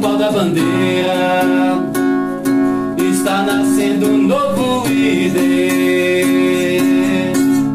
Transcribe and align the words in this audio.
da 0.00 0.30
bandeira. 0.30 1.78
Está 3.10 3.42
nascendo 3.42 4.08
um 4.08 4.18
novo 4.18 4.86
ID 4.88 5.36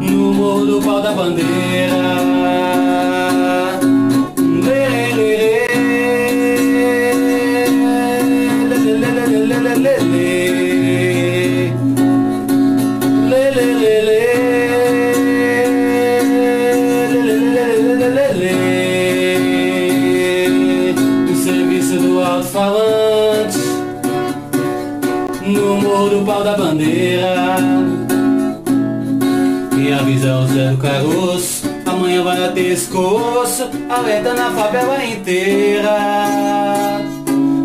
no 0.00 0.34
morro 0.34 0.66
do 0.66 0.82
pau 0.82 1.02
da 1.02 1.12
bandeira. 1.12 1.58
O 10.00 10.47
do 22.18 22.24
alto-falante 22.24 23.58
no 25.46 25.80
morro 25.80 26.08
do 26.10 26.26
pau 26.26 26.42
da 26.42 26.56
bandeira. 26.56 27.56
E 29.78 29.92
avisa 29.92 30.38
o 30.38 30.46
Zé 30.48 30.70
do 30.70 30.78
Caroço, 30.78 31.68
amanhã 31.86 32.22
vai 32.24 32.52
ter 32.52 32.72
escoço, 32.72 33.70
alerta 33.88 34.34
na 34.34 34.50
favela 34.50 35.04
inteira. 35.04 35.96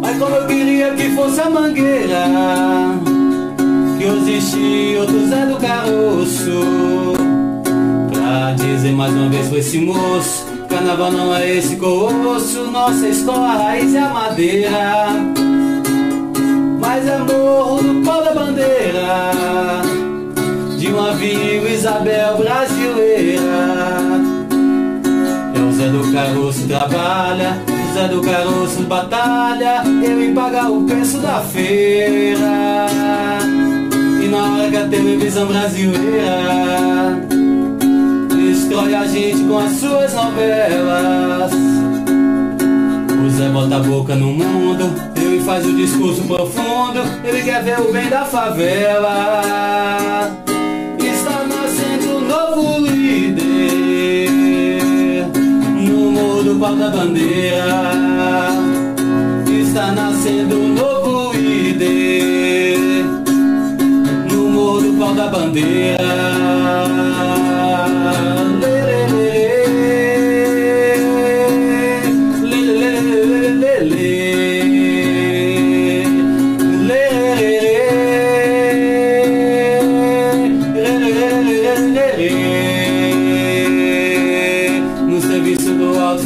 Mas 0.00 0.18
como 0.18 0.34
eu 0.34 0.46
queria 0.46 0.94
que 0.94 1.10
fosse 1.10 1.40
a 1.40 1.50
mangueira, 1.50 2.24
que 3.98 4.06
hoje 4.06 4.32
existe 4.32 4.96
outro 4.98 5.28
Zé 5.28 5.46
do 5.46 5.56
Caroço. 5.56 7.14
Pra 8.12 8.52
dizer 8.52 8.92
mais 8.92 9.12
uma 9.12 9.28
vez 9.28 9.48
pra 9.48 9.58
esse 9.58 9.78
moço, 9.78 10.46
carnaval 10.68 11.12
não 11.12 11.34
é 11.34 11.56
esse 11.56 11.76
colosso, 11.76 12.70
nossa 12.70 13.08
escola 13.08 13.48
raiz 13.48 13.94
é 13.94 14.00
a 14.00 14.08
madeira 14.08 15.08
mas 16.88 17.06
é 17.06 17.18
morro 17.18 17.82
do 17.82 18.02
pau 18.04 18.24
da 18.24 18.32
bandeira 18.32 19.82
de 20.78 20.86
uma 20.88 21.12
Vila 21.12 21.68
Isabel 21.68 22.38
brasileira. 22.38 23.42
É 25.54 25.60
o 25.60 25.72
Zé 25.72 25.88
do 25.88 26.12
Caroço 26.12 26.66
trabalha, 26.66 27.62
o 27.68 27.94
Zé 27.94 28.08
do 28.08 28.22
Caroço 28.22 28.82
batalha, 28.84 29.82
ele 30.02 30.32
paga 30.32 30.70
o 30.70 30.84
preço 30.84 31.18
da 31.18 31.40
feira. 31.40 32.86
E 34.22 34.28
na 34.28 34.54
hora 34.54 34.70
que 34.70 34.76
a 34.76 34.88
televisão 34.88 35.46
brasileira 35.46 36.97
destrói 38.68 38.94
a 38.94 39.06
gente 39.06 39.42
com 39.44 39.58
as 39.58 39.72
suas 39.72 40.12
novelas. 40.12 41.50
O 43.24 43.30
Zé 43.30 43.48
bota 43.48 43.76
a 43.76 43.80
boca 43.80 44.14
no 44.14 44.26
mundo, 44.26 44.92
ele 45.16 45.42
faz 45.42 45.64
o 45.66 45.74
discurso 45.74 46.20
profundo, 46.24 47.00
ele 47.24 47.42
quer 47.42 47.64
ver 47.64 47.80
o 47.80 47.90
bem 47.90 48.10
da 48.10 48.26
favela. 48.26 50.30
Está 50.98 51.46
nascendo 51.46 52.16
um 52.16 52.20
novo 52.28 52.80
líder 52.86 54.28
no 55.74 56.12
morro 56.12 56.42
do 56.42 56.56
pau 56.60 56.76
da 56.76 56.90
bandeira. 56.90 58.50
Está 59.46 59.92
nascendo 59.92 60.56
um 60.56 60.74
novo 60.74 61.32
líder 61.32 63.06
no 64.30 64.50
morro 64.50 64.82
do 64.82 64.92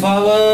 pau 0.03 0.52